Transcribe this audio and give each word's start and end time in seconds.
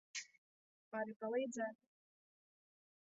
Vari 0.95 1.15
palīdzēt? 1.19 1.79